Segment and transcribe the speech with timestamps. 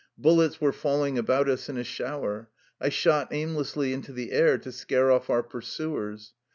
[0.17, 2.49] Bullets were falling about us in a shower.
[2.81, 6.33] I shot aimlessly into the air, to scare off our pursuers.